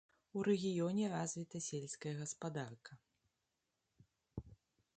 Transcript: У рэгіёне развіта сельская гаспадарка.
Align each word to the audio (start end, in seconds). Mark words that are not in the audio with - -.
У 0.37 0.43
рэгіёне 0.47 1.05
развіта 1.15 1.61
сельская 1.65 2.13
гаспадарка. 2.21 2.91